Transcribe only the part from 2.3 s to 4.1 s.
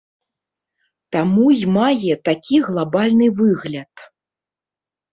такі глабальны выгляд.